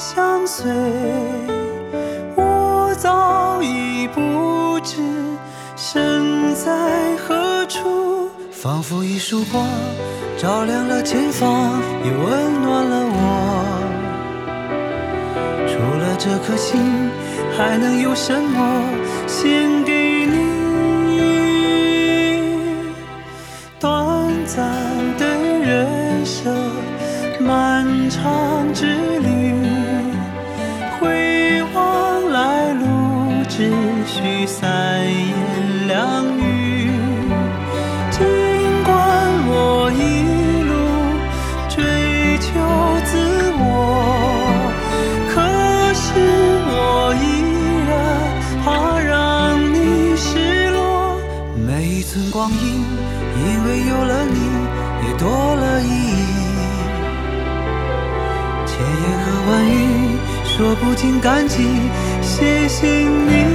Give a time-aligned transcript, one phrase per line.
[0.00, 0.72] 相随，
[2.34, 4.96] 我早已不知
[5.76, 8.30] 身在何处。
[8.50, 9.68] 仿佛一束光，
[10.38, 13.18] 照亮了前方，也温暖了我。
[15.68, 16.80] 除了这颗心，
[17.58, 18.82] 还能有什么
[19.26, 20.40] 献给你？
[23.78, 23.90] 短
[24.46, 24.66] 暂
[25.18, 25.26] 的
[25.62, 26.56] 人生，
[27.38, 28.86] 漫长之
[34.50, 36.90] 三言两语。
[38.10, 38.26] 尽
[38.84, 38.90] 管
[39.46, 40.02] 我一
[40.68, 40.72] 路
[41.68, 41.78] 追
[42.40, 42.50] 求
[43.06, 43.12] 自
[43.56, 43.62] 我，
[45.30, 45.34] 可
[45.94, 46.02] 是
[46.66, 47.24] 我依
[47.88, 47.90] 然
[48.64, 49.08] 怕让
[49.72, 50.28] 你失
[50.72, 50.78] 落。
[51.54, 52.84] 每一寸光阴，
[53.38, 54.38] 因为有了你，
[55.06, 56.20] 也多了意义。
[58.66, 61.64] 千言和万语，说不尽感激，
[62.20, 63.49] 谢谢你。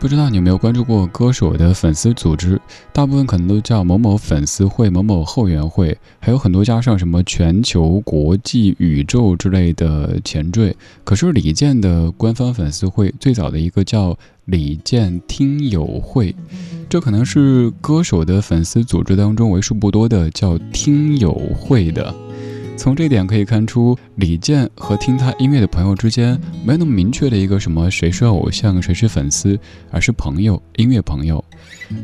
[0.00, 2.60] 不知道你有没有关注过歌手的粉丝组织？
[2.92, 10.76] 大部分可能都叫某某粉丝会、某某后援会，还有很多加上什么全球、国际、宇宙之类的前缀。
[11.02, 16.32] 可是李健的官方粉丝会最早的一个叫李健听友会，
[16.88, 22.14] 这可能是歌手的粉丝组织当中为数不多的叫听友会的。
[22.78, 29.58] 从这点可以看出，李健和听他音乐的朋友之间没有那么明确的一个什么谁是偶像，谁是粉丝，
[29.90, 31.44] 而是朋友，音乐朋友。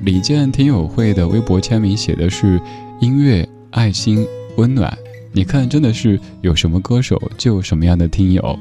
[0.03, 2.61] 李健听友会的微博签名写的是
[3.01, 4.27] “音乐、爱心、
[4.57, 4.93] 温暖”。
[5.31, 8.59] 你看，真的是有什么歌手就有什么样的听友。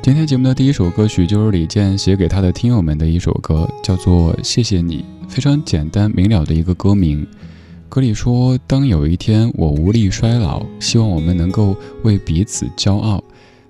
[0.00, 7.26] 今天节目的第一首歌曲就是李健写给他的听友们的一首歌，叫做《谢谢你》，非常简单明了的一个歌名。
[7.92, 13.22] 歌里说：“当有一天我无力衰老，希望我们能够为彼此骄傲。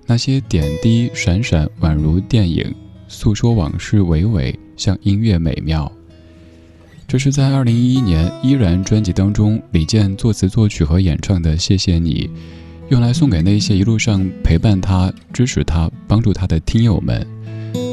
[0.05, 2.73] 那些点滴闪闪，宛如电影，
[3.09, 5.91] 诉说往事娓娓，像音乐美妙。”
[7.05, 12.25] 这是在二零一一年《依然》专辑当中，李健作词作曲和演唱的《谢谢你》，
[12.87, 17.27] 用来送给那些一路上陪伴他、支持他、帮助他的听友们。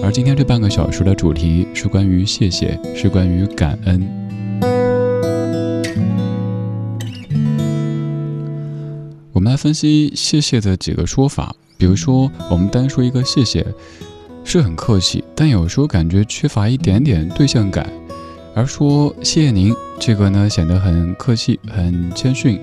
[0.05, 4.20] 而今天这半个小时的主题是关于谢谢，是关于感恩。
[9.41, 13.67] 我们来分析谢谢的几个说法，比如说，我们单说一个谢谢，
[14.45, 17.87] 是很客气，但有时候感觉缺乏一点点对象感；
[18.55, 22.61] 而说谢谢您，这个呢显得很客气、很谦逊，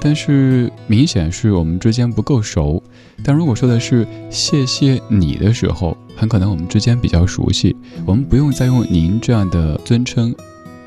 [0.00, 2.82] 但是明显是我们之间不够熟。
[3.22, 7.76] 但如果说的是谢谢你的时候，很可能我们之间比较熟悉，
[8.06, 10.34] 我们不用再用您这样的尊称，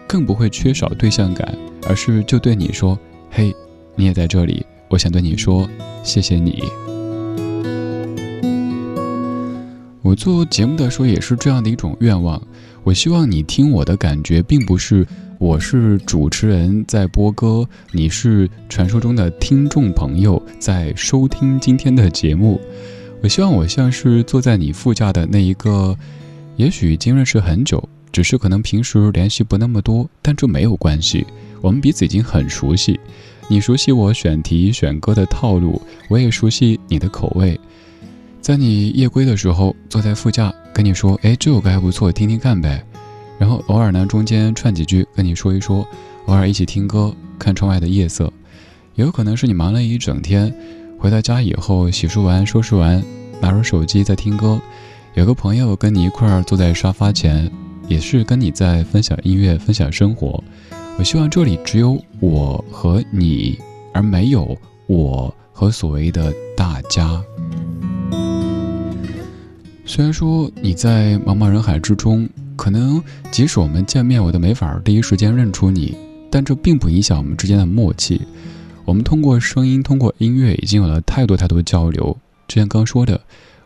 [0.07, 1.55] 更不会缺少对象感，
[1.87, 2.97] 而是就对你说
[3.29, 3.55] ：“嘿，
[3.95, 5.69] 你也在这里。”我想对你说，
[6.03, 6.63] 谢谢你。
[10.01, 12.41] 我做节目的时候也是这样的一种愿望，
[12.83, 15.05] 我希望你听我的感觉，并不是
[15.37, 22.61] 我是主持人在播歌，你是传说中的听众朋友在收听今天的节目。
[23.21, 25.97] 我希望我像是坐在你副驾的那一个，
[26.55, 31.27] 也许已经认识很久，只是可能平时联系不那么多，但这没有关系，
[31.61, 32.97] 我们彼此已经很熟悉。
[33.49, 37.57] 你熟悉我选题选歌的套路，我也熟悉你的口味。
[38.41, 42.83] 在你夜归的时候，坐在副驾跟你说：“哎，这首歌还不错，听听看呗。”
[43.39, 45.87] 然后偶尔呢，中间串几句跟你说一说，
[46.25, 48.31] 偶尔一起听歌，看窗外的夜色。
[48.95, 50.53] 也有可能是你忙了一整天，
[50.97, 53.01] 回到家以后洗漱完、收拾完，
[53.39, 54.59] 拿着手机在听歌。
[55.13, 57.49] 有个朋友跟你一块儿坐在沙发前，
[57.87, 60.43] 也是跟你在分享音乐、分享生活。
[60.97, 63.59] 我希望这里只有我和你，
[63.93, 64.57] 而没有
[64.87, 67.23] 我和所谓的大家。
[69.85, 75.95] 虽然说你在茫茫人海之中，可能即使我们见面，我都没法第一时间认出你，
[76.31, 78.19] 但这并不影响我们之间的默契。
[78.83, 82.17] 我们通过声音，通过音乐，已经有了太多太多交流。
[82.47, 83.21] 就像刚说的，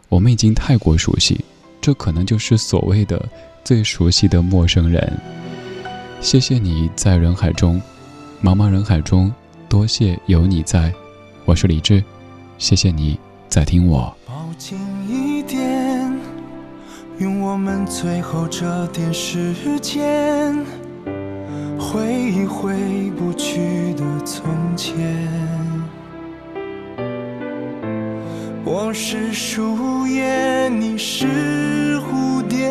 [0.09, 1.39] 我们已经太过熟悉，
[1.79, 3.23] 这可能就是所谓的
[3.63, 5.17] 最熟悉的陌生人。
[6.21, 7.81] 谢谢你在人海中，
[8.43, 9.33] 茫茫人海中，
[9.67, 10.93] 多谢有你在。
[11.45, 12.01] 我是李志，
[12.59, 13.19] 谢谢你
[13.49, 14.15] 在听我。
[14.27, 14.77] 抱紧
[15.09, 16.13] 一点
[17.17, 20.55] 用我们最后这点时间，
[21.79, 24.45] 回忆回不去的从
[24.77, 24.95] 前。
[28.63, 32.69] 我是树叶，你是蝴蝶，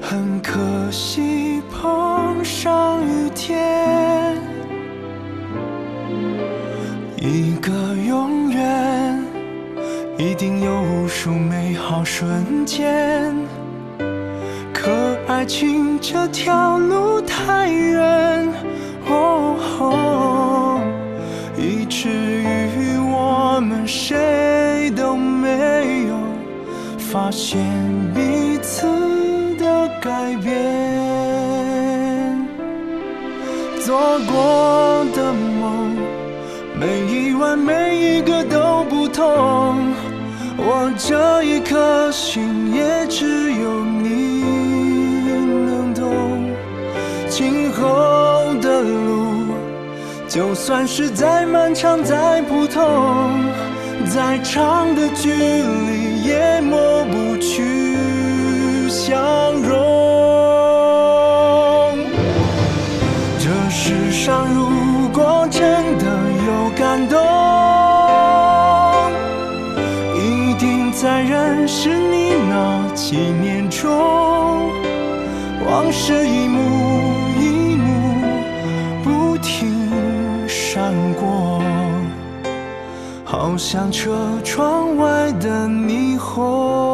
[0.00, 4.36] 很可惜碰上雨天，
[7.18, 8.60] 一个永远。
[10.18, 13.34] 一定有无数美好瞬间，
[14.70, 14.90] 可
[15.26, 18.46] 爱情这条路太远，
[19.08, 20.78] 哦，
[21.56, 26.18] 以至于我们谁都没有
[26.98, 27.58] 发现
[30.00, 30.50] 改变。
[33.84, 35.96] 做过的梦，
[36.78, 39.92] 每一晚每一个都不同。
[40.56, 44.42] 我这一颗心，也只有你
[45.66, 46.50] 能懂。
[47.28, 49.54] 今后的路，
[50.28, 53.40] 就算是再漫长再普通，
[54.06, 56.59] 再长的距离也
[73.12, 73.90] 那几年中，
[75.66, 76.60] 往事一幕
[77.40, 78.22] 一幕
[79.02, 79.68] 不停
[80.46, 81.60] 闪过，
[83.24, 86.89] 好像车窗外的霓虹。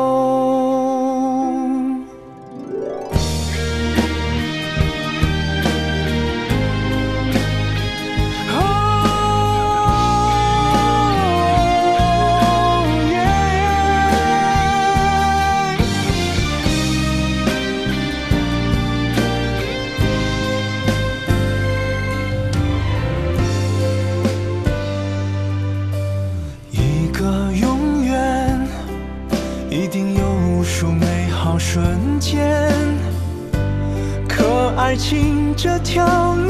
[34.96, 36.45] 爱情这条。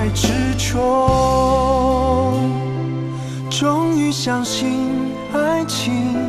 [0.00, 0.80] 爱之中
[3.50, 4.88] 终于相信
[5.30, 6.19] 爱情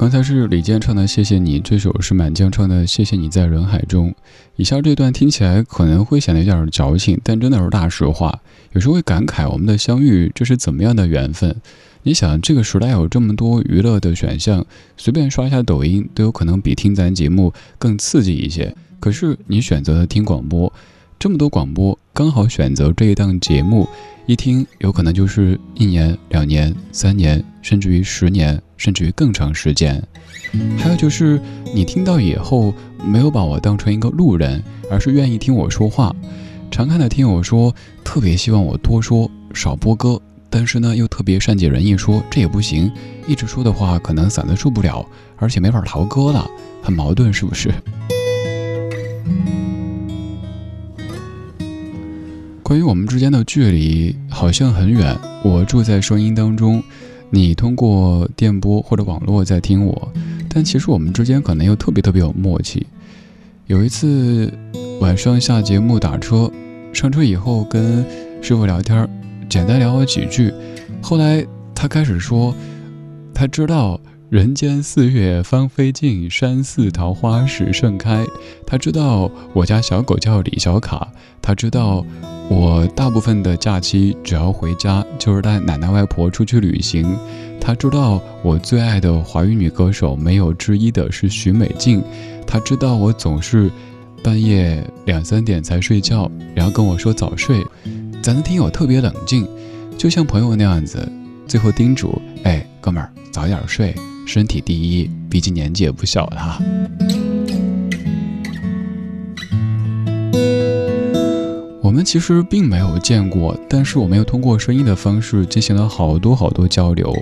[0.00, 4.08] 刚才是李健唱的《谢谢你》，这首是满江唱的《谢谢你在人海中》。
[4.56, 8.40] 以下这段听起来可能会显得有点矫情，但真的是大实话。
[8.72, 11.54] 有时候会感慨我们的相遇，这是怎么样的缘分？
[12.04, 14.64] 你想，这个时代有这么多娱乐的选项，
[14.96, 18.74] 随便刷一下抖音都有可能比听咱节目更刺激一些。
[19.00, 20.72] 可是你选择了听广播，
[21.18, 23.88] 这么多广播，刚好选择这一档节目。
[24.26, 30.06] 一听，有可能就是一年、两年、三年，甚至于十年，甚至于更长时间。
[30.76, 31.40] 还有就是，
[31.74, 36.14] 你听到以后，没有把我当成一个路人，而是愿意听我说话。
[36.70, 37.74] 常看的听友说，
[38.04, 42.92] 特别希望我多说，少播歌，但是呢，又特别善解人意，说这也不行，
[43.26, 45.06] 一直说的话，可能嗓子受不了，
[45.38, 46.46] 而且没法逃歌了，
[46.82, 47.72] 很矛盾，是不是？
[52.70, 56.80] 关于我们之间的距离好像很远，我住在声音当中，
[57.28, 60.12] 你通过电波或者网络在听我，
[60.48, 62.86] 但其实我们之间可能又特别特别有默契。
[63.66, 64.56] 有一次
[65.00, 66.48] 晚上下节目打车，
[66.92, 68.04] 上车以后跟
[68.40, 69.04] 师傅聊天，
[69.48, 70.54] 简单聊了几句，
[71.02, 72.54] 后来他开始说，
[73.34, 74.00] 他知道。
[74.30, 78.24] 人间四月芳菲尽，山寺桃花始盛开。
[78.64, 81.08] 他知道我家小狗叫李小卡，
[81.42, 82.06] 他知道
[82.50, 87.16] 我大部分的假期只要回家就是带奶奶外婆出去旅行。
[87.60, 92.02] 他知道我最爱的华语女歌手没有之一的是许美静。
[92.44, 93.70] 他知道我总是
[94.24, 97.64] 半夜两三点才睡觉，然后跟我说早睡。
[98.20, 99.46] 咱的听友特别冷静，
[99.96, 101.08] 就像朋友那样子，
[101.46, 103.94] 最后叮嘱：哎，哥们儿早点睡。
[104.26, 106.60] 身体第一，毕竟年纪也不小了。
[111.90, 117.12] 我们其实并没有见过，但是我们又通过声音的方式进行了好多好多交流。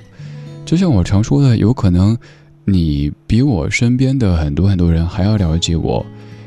[0.67, 2.15] 就像我常说的，有可能
[2.67, 6.05] 你比我身边的很多很多人还要了解我，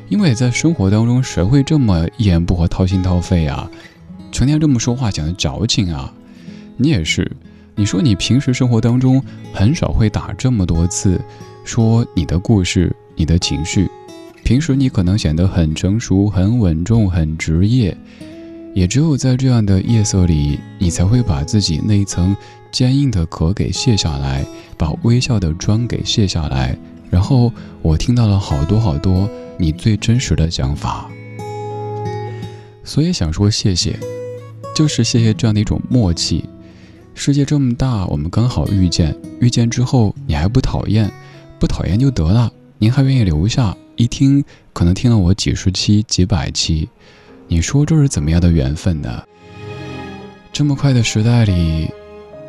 [0.07, 3.67] 因为在生活当中，谁会这么一言不合掏心掏肺啊？
[4.31, 6.13] 成天这么说话讲的矫情啊？
[6.77, 7.29] 你也是。
[7.73, 9.19] 你说你平时生活当中
[9.51, 11.19] 很少会打这么多次，
[11.63, 13.89] 说你的故事、你的情绪。
[14.51, 17.95] 平时你可能显得很成熟、很稳重、很职业，
[18.73, 22.35] 也只有在这样的夜色里，你才会把自己那一层
[22.69, 24.45] 坚硬的壳给卸下来，
[24.77, 26.77] 把微笑的妆给卸下来。
[27.09, 27.49] 然后
[27.81, 29.25] 我听到了好多好多
[29.57, 31.09] 你最真实的想法，
[32.83, 33.97] 所以想说谢谢，
[34.75, 36.43] 就是谢谢这样的一种默契。
[37.13, 39.15] 世界这么大，我们刚好遇见。
[39.39, 41.09] 遇见之后，你还不讨厌，
[41.57, 42.51] 不讨厌就得了。
[42.79, 44.43] 您还愿意留下，一听
[44.73, 46.89] 可能听了我几十期、几百期。
[47.47, 49.21] 你说这是怎么样的缘分呢？
[50.51, 51.87] 这么快的时代里，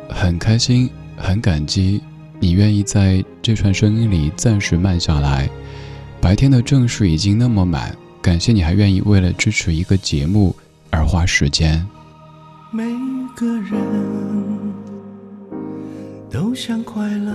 [0.09, 2.01] 很开心，很感激
[2.39, 5.47] 你愿意在这串声音里暂时慢下来。
[6.19, 10.55] 白天的正事已经那么满，感谢你还愿意为了支持一个节目
[10.89, 11.87] 而花时间。
[12.71, 12.83] 每
[13.35, 13.79] 个人。
[16.31, 17.31] 都想快乐，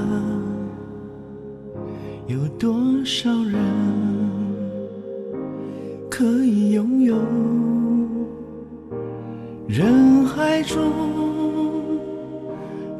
[2.28, 2.75] 有多
[3.06, 3.54] 少人
[6.11, 7.16] 可以拥有？
[9.66, 10.92] 人海中，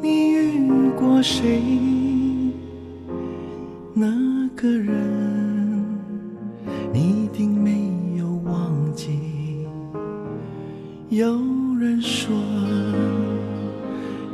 [0.01, 1.61] 你遇过谁？
[3.93, 4.07] 那
[4.55, 5.85] 个人，
[6.91, 9.19] 你一定没有忘记。
[11.09, 11.27] 有
[11.79, 12.35] 人说，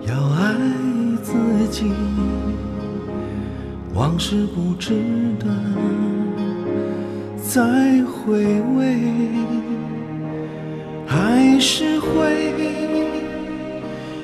[0.07, 0.55] 要爱。
[1.25, 1.33] 自
[1.71, 1.85] 己，
[3.95, 4.93] 往事不值
[5.39, 5.47] 得
[7.37, 7.61] 再
[8.03, 8.43] 回
[8.75, 8.97] 味，
[11.07, 12.53] 还是会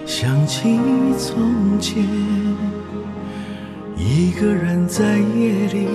[0.06, 0.78] 想起
[1.18, 2.04] 从前，
[3.96, 5.88] 一个人在夜里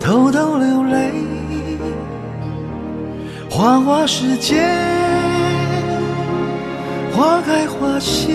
[0.00, 1.12] 偷偷流泪，
[3.50, 4.62] 花花世界，
[7.12, 8.32] 花开花谢。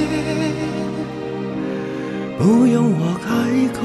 [2.37, 3.31] 不用我开
[3.73, 3.79] 口，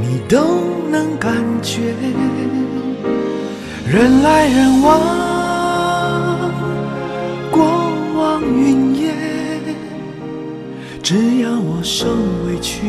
[0.00, 1.94] 你都能感觉。
[3.86, 5.00] 人来人往，
[7.50, 7.62] 过
[8.16, 9.14] 往云烟。
[11.02, 12.06] 只要我受
[12.46, 12.86] 委屈，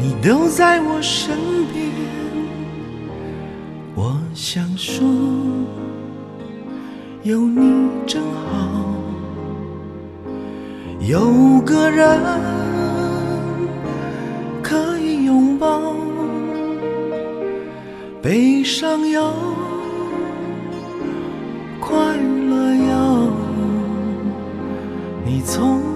[0.00, 1.38] 你都在我身
[1.72, 1.86] 边。
[3.94, 5.06] 我想说，
[7.22, 9.01] 有你真好。
[11.08, 12.20] 有个人
[14.62, 15.96] 可以拥抱
[18.22, 19.34] 悲伤有
[21.80, 23.32] 快乐有
[25.24, 25.91] 你从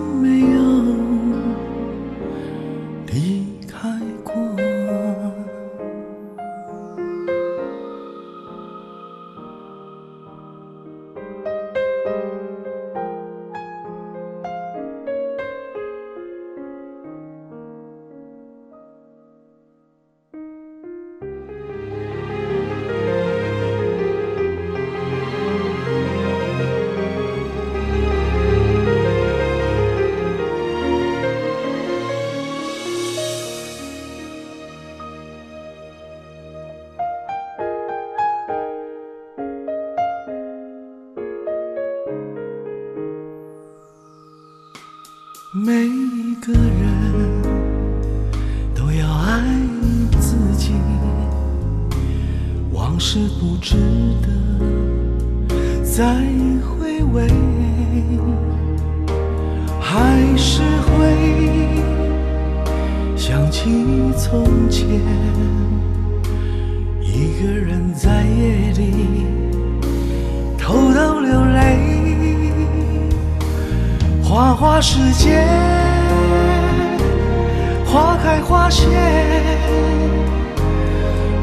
[78.22, 78.86] 开花谢，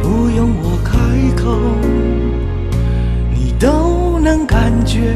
[0.02, 0.98] 不用我开
[1.42, 1.50] 口，
[3.34, 5.16] 你都能感觉。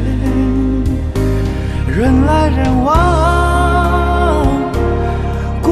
[1.86, 4.46] 人来人往，
[5.60, 5.70] 过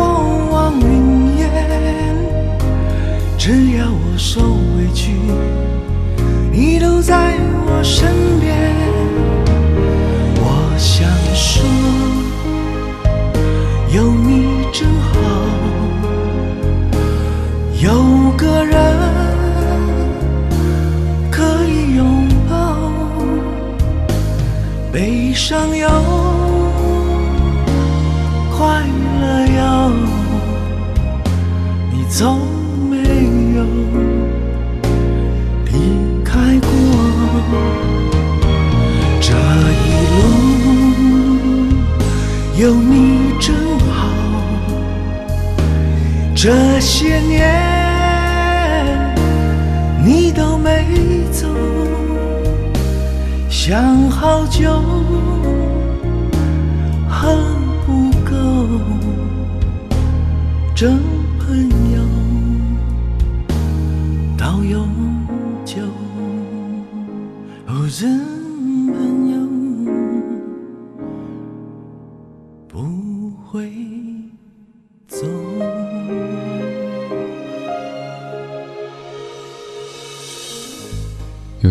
[0.51, 1.51] 往云烟，
[3.38, 4.40] 只要我受
[4.77, 5.12] 委屈，
[6.53, 7.35] 你都在
[7.66, 8.86] 我身边。
[25.46, 25.88] 悲伤有，
[28.59, 28.82] 快
[29.20, 29.62] 乐有，
[31.92, 32.40] 你从
[32.90, 32.96] 没
[33.54, 33.62] 有
[35.66, 35.70] 离
[36.24, 36.68] 开过。
[39.20, 39.30] 这
[39.87, 40.18] 一路
[42.56, 42.90] 有你
[43.38, 43.54] 真
[43.94, 44.09] 好，
[46.35, 47.75] 这些年
[53.68, 54.81] 想好久
[57.09, 57.37] 恨
[57.85, 58.31] 不够，
[60.72, 61.00] 真
[61.40, 62.00] 朋友
[64.38, 64.87] 到永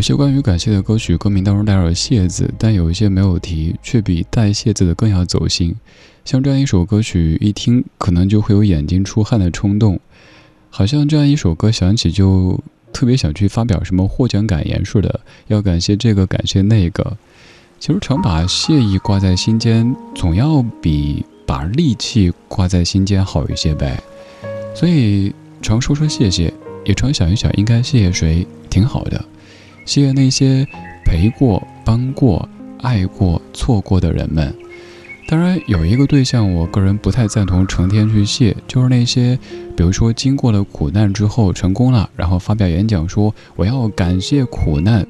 [0.05, 5.73] 些关于感谢的歌曲，歌名当中带有“谢”字，但有一些没有提，却比带“谢”字的更要走心。
[6.23, 9.99] 像这样一首歌曲，一听可能就会有眼睛出汗的冲动，
[10.69, 12.63] 好像这样一首歌响起就
[12.93, 17.17] 特别想去发表什么获奖感言似的，要感谢这个，感谢那个。
[17.79, 23.99] 其实常把谢意挂在心间，总要比把戾气挂在心间好一些呗。
[24.75, 26.53] 所以常说说谢谢，
[26.85, 29.25] 也常想一想应该谢谢谁，挺好的。
[29.85, 30.67] 谢谢那些
[31.05, 32.47] 陪过、帮过、
[32.81, 34.53] 爱过、错过的人们。
[35.27, 39.39] 当然，有一个对象，我个人不太赞同成天去谢，就是那些，
[39.75, 45.07] 比如说经过了苦难之后成功了，然后发表演讲说我要感谢苦难。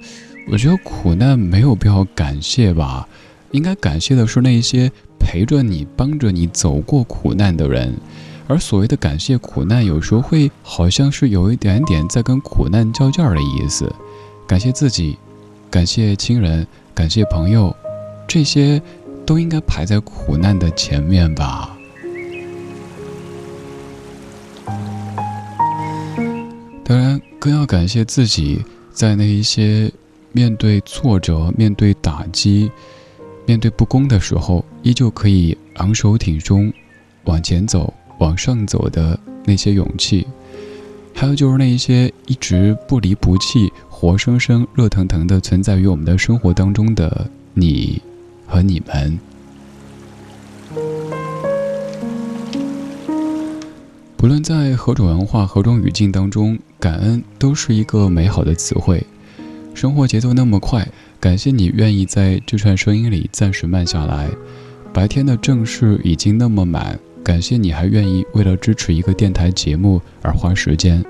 [0.49, 3.07] 我觉得苦难没有必要感谢吧，
[3.51, 7.93] 应该感谢的是那些陪着你、帮着你走过苦难的人。
[8.47, 13.91] 而所谓的感谢苦难，有时候会好像是有一点点在跟苦难较劲儿的意思。
[14.47, 15.17] 感谢自己，
[15.71, 17.75] 感谢亲人，感谢朋友，
[18.27, 18.79] 这些
[19.25, 21.75] 都应该排在苦难的前面吧。
[26.83, 29.91] 当然，更要感谢自己，在那一些
[30.31, 32.71] 面对挫折、面对打击、
[33.47, 36.71] 面对不公的时候，依旧可以昂首挺胸
[37.23, 40.27] 往前走、往上走的那些勇气。
[41.17, 43.71] 还有就是那一些一直不离不弃。
[43.97, 48.01] 活生生、热腾腾的存在于我们的生活当中的你
[48.45, 49.17] 和你们，
[54.17, 59.01] 不论在何种文化、何种语境当中，感恩都是一个美好的词汇。
[59.73, 60.85] 生活节奏那么快，
[61.17, 64.29] 感谢你愿意在这串声音里暂时慢下来。
[64.91, 71.01] 白天的正事已经那么满，感谢你还愿意为了支持一个电台节目而花时间。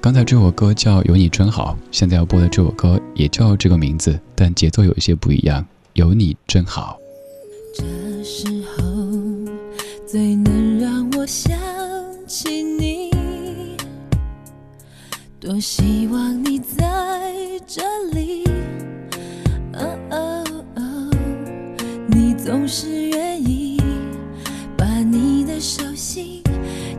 [0.00, 5.64] 刚才这首歌叫《有你真好》，现在要播的这首歌也叫这个名字，但节奏有一些不一样。
[5.94, 6.96] 有你真好。
[7.74, 7.84] 这
[8.22, 8.84] 时候
[10.06, 11.58] 最能让我想
[12.28, 13.10] 起你，
[15.40, 17.34] 多希望你在
[17.66, 17.82] 这
[18.12, 18.44] 里。
[19.74, 20.44] 哦哦
[20.76, 21.10] 哦，
[22.06, 23.82] 你总是愿意
[24.76, 26.40] 把你的手心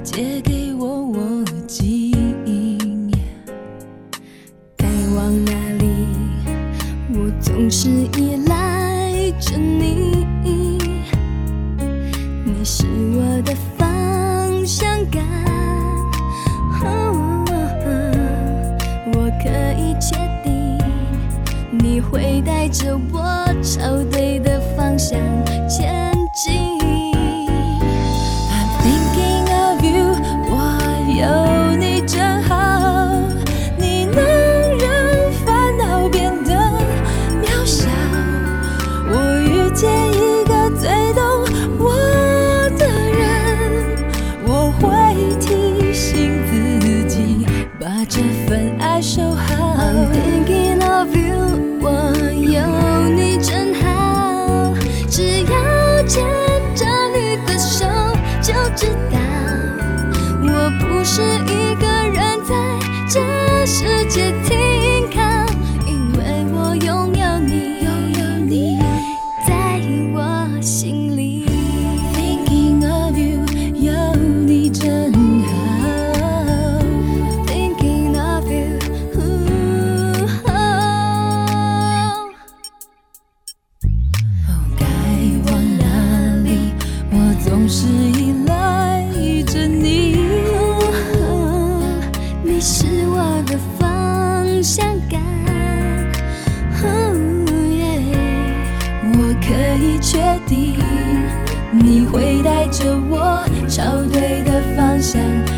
[0.03, 2.18] 借给我，我记。
[5.19, 5.85] 往哪里？
[7.13, 10.25] 我总是依赖着你，
[12.45, 12.85] 你是
[13.17, 15.21] 我的方向感。
[19.11, 20.77] 我可以确定，
[21.69, 25.19] 你会带着我朝对的方向
[25.67, 26.13] 前
[56.09, 56.25] 牵
[56.73, 57.85] 着你的手
[58.41, 59.19] 就知道。
[60.41, 62.55] 我不是一个人在
[63.07, 64.28] 这世界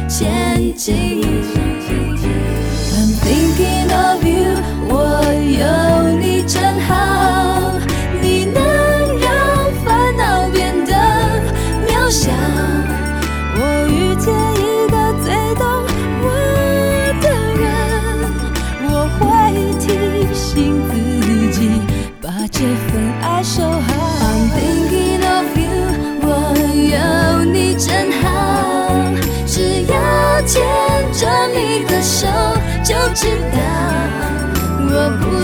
[0.07, 1.70] 前进。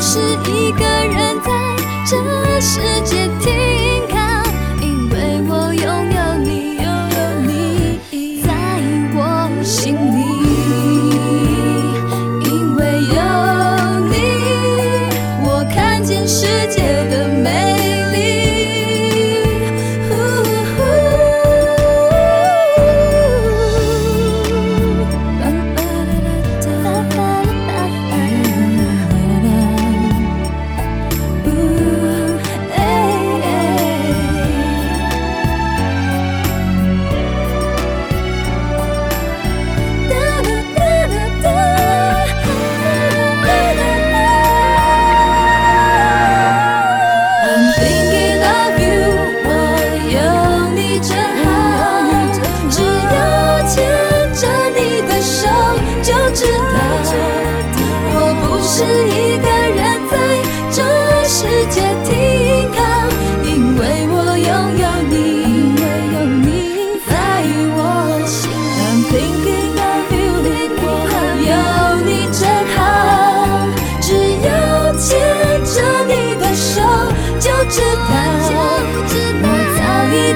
[0.10, 1.52] 是一个人在
[2.10, 3.28] 这世界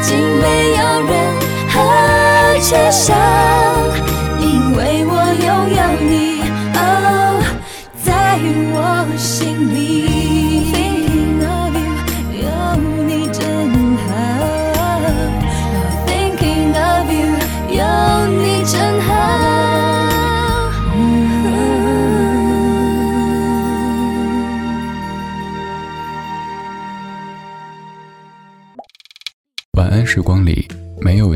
[0.01, 3.15] 竟没有任何缺陷，